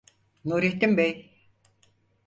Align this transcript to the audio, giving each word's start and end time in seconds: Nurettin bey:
Nurettin 0.45 0.97
bey: 0.97 1.31